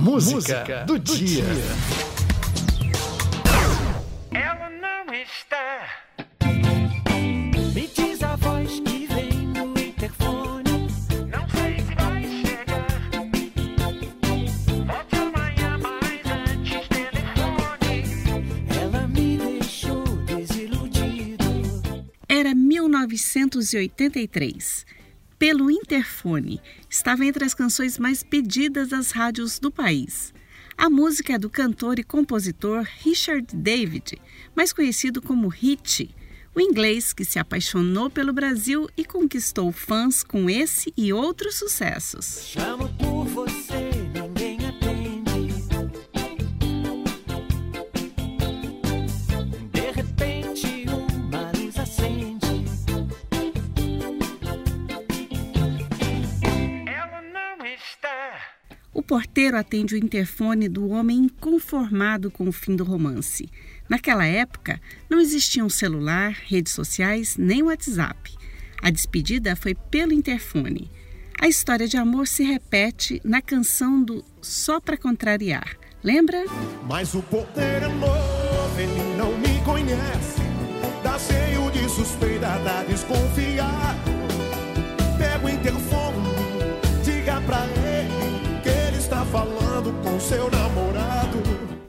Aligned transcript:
Música, 0.00 0.36
Música 0.36 0.84
do, 0.86 0.98
do, 0.98 1.14
dia. 1.14 1.44
dia. 1.44 1.62
Ela 4.32 4.70
não 4.70 5.12
está. 5.12 5.90
Me 7.74 7.86
diz 7.86 8.22
a 8.22 8.34
voz 8.36 8.80
que 8.80 9.06
vem 9.08 9.52
do 9.52 9.78
interfone. 9.78 10.88
Não 11.28 11.46
sei 11.50 11.80
se 11.80 11.94
vai 11.94 12.22
chegar. 12.40 12.86
Volte 14.86 15.16
amanhã, 15.16 15.76
mas 15.82 16.24
antes 16.48 16.88
telefone. 16.88 18.04
Ela 18.80 19.06
me 19.06 19.36
deixou 19.36 20.02
desiludido. 20.24 21.44
Era 22.26 22.54
1983 22.54 24.86
pelo 25.40 25.70
interfone 25.70 26.60
estava 26.88 27.24
entre 27.24 27.46
as 27.46 27.54
canções 27.54 27.98
mais 27.98 28.22
pedidas 28.22 28.90
das 28.90 29.10
rádios 29.10 29.58
do 29.58 29.70
país. 29.70 30.34
A 30.76 30.90
música 30.90 31.32
é 31.32 31.38
do 31.38 31.48
cantor 31.48 31.98
e 31.98 32.04
compositor 32.04 32.86
Richard 33.02 33.56
David, 33.56 34.20
mais 34.54 34.70
conhecido 34.70 35.22
como 35.22 35.48
Hit, 35.48 36.14
o 36.54 36.60
inglês 36.60 37.14
que 37.14 37.24
se 37.24 37.38
apaixonou 37.38 38.10
pelo 38.10 38.34
Brasil 38.34 38.86
e 38.94 39.02
conquistou 39.02 39.72
fãs 39.72 40.22
com 40.22 40.50
esse 40.50 40.92
e 40.94 41.10
outros 41.10 41.54
sucessos. 41.54 42.42
Chamo 42.44 42.90
O 58.92 59.02
porteiro 59.02 59.56
atende 59.56 59.94
o 59.94 59.98
interfone 59.98 60.68
do 60.68 60.88
homem 60.88 61.18
inconformado 61.18 62.30
com 62.30 62.48
o 62.48 62.52
fim 62.52 62.74
do 62.74 62.82
romance. 62.82 63.48
Naquela 63.88 64.26
época, 64.26 64.80
não 65.08 65.20
existiam 65.20 65.68
celular, 65.68 66.36
redes 66.46 66.72
sociais 66.72 67.36
nem 67.36 67.62
WhatsApp. 67.62 68.36
A 68.82 68.90
despedida 68.90 69.54
foi 69.54 69.74
pelo 69.74 70.12
interfone. 70.12 70.90
A 71.40 71.48
história 71.48 71.86
de 71.86 71.96
amor 71.96 72.26
se 72.26 72.42
repete 72.42 73.20
na 73.24 73.40
canção 73.40 74.02
do 74.02 74.24
Só 74.42 74.80
Pra 74.80 74.96
Contrariar. 74.96 75.76
Lembra? 76.02 76.44
Mas 76.88 77.14
o 77.14 77.22
porteiro 77.22 77.84
é 77.84 77.88
novo, 77.88 78.80
ele 78.80 79.16
não 79.16 79.38
me 79.38 79.60
conhece. 79.64 80.40
Dá 81.02 81.18
cheio 81.18 81.70
de 81.70 81.88
suspeita, 81.88 82.58
dá 82.58 82.82
desconfiar. 82.84 83.96
Pega 85.16 85.46
o 85.46 85.48
interfone, 85.48 86.28
diga 87.04 87.40
pra 87.42 87.66
ele 87.66 87.79
falando 89.80 90.02
com 90.02 90.20
seu 90.20 90.50
namorado. 90.50 91.38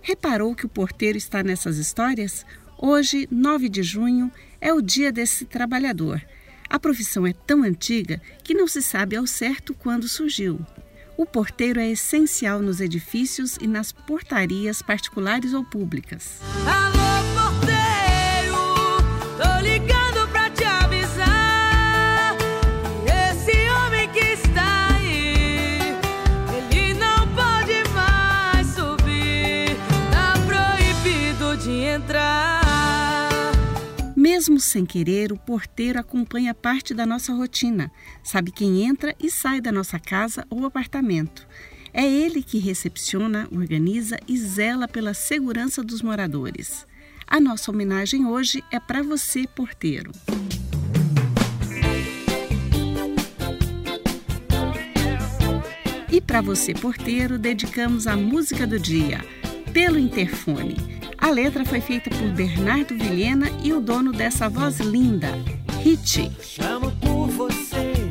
Reparou 0.01 0.55
que 0.55 0.65
o 0.65 0.69
porteiro 0.69 1.17
está 1.17 1.43
nessas 1.43 1.77
histórias? 1.77 2.45
Hoje, 2.77 3.27
9 3.29 3.69
de 3.69 3.83
junho, 3.83 4.31
é 4.59 4.73
o 4.73 4.81
dia 4.81 5.11
desse 5.11 5.45
trabalhador. 5.45 6.21
A 6.69 6.79
profissão 6.79 7.27
é 7.27 7.33
tão 7.33 7.63
antiga 7.63 8.21
que 8.43 8.53
não 8.53 8.67
se 8.67 8.81
sabe 8.81 9.15
ao 9.15 9.27
certo 9.27 9.73
quando 9.73 10.07
surgiu. 10.07 10.59
O 11.17 11.25
porteiro 11.25 11.79
é 11.79 11.89
essencial 11.89 12.61
nos 12.61 12.79
edifícios 12.79 13.57
e 13.61 13.67
nas 13.67 13.91
portarias 13.91 14.81
particulares 14.81 15.53
ou 15.53 15.63
públicas. 15.63 16.39
Alô, 16.65 17.00
Mesmo 34.41 34.59
sem 34.59 34.87
querer, 34.87 35.31
o 35.31 35.37
porteiro 35.37 35.99
acompanha 35.99 36.51
parte 36.51 36.95
da 36.95 37.05
nossa 37.05 37.31
rotina, 37.31 37.91
sabe 38.23 38.49
quem 38.49 38.81
entra 38.81 39.15
e 39.19 39.29
sai 39.29 39.61
da 39.61 39.71
nossa 39.71 39.99
casa 39.99 40.47
ou 40.49 40.65
apartamento. 40.65 41.47
É 41.93 42.03
ele 42.03 42.41
que 42.41 42.57
recepciona, 42.57 43.47
organiza 43.51 44.17
e 44.27 44.35
zela 44.35 44.87
pela 44.87 45.13
segurança 45.13 45.83
dos 45.83 46.01
moradores. 46.01 46.87
A 47.27 47.39
nossa 47.39 47.69
homenagem 47.69 48.25
hoje 48.25 48.63
é 48.71 48.79
para 48.79 49.03
você, 49.03 49.45
porteiro. 49.45 50.11
E 56.11 56.19
para 56.19 56.41
você, 56.41 56.73
porteiro, 56.73 57.37
dedicamos 57.37 58.07
a 58.07 58.17
música 58.17 58.65
do 58.65 58.79
dia, 58.79 59.23
pelo 59.71 59.99
interfone. 59.99 61.00
A 61.21 61.29
letra 61.29 61.63
foi 61.63 61.79
feita 61.79 62.09
por 62.09 62.29
Bernardo 62.29 62.95
Vilhena 62.95 63.47
e 63.63 63.71
o 63.71 63.79
dono 63.79 64.11
dessa 64.11 64.49
voz 64.49 64.79
linda, 64.79 65.29
Hit. 65.83 66.31
Chamo 66.41 66.91
por 66.99 67.27
você, 67.27 68.10